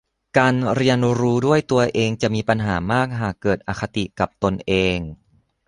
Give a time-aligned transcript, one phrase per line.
[0.37, 4.97] การเรียนรู้ด้วยตัวเองจะมีปัญหามากหากเกิดอคติกับตนเอง